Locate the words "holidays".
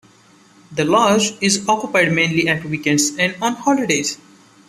3.53-4.17